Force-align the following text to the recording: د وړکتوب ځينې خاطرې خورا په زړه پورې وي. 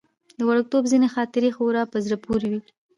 د 0.37 0.39
وړکتوب 0.49 0.83
ځينې 0.91 1.07
خاطرې 1.15 1.49
خورا 1.55 1.83
په 1.91 1.97
زړه 2.05 2.17
پورې 2.25 2.47
وي. 2.51 2.61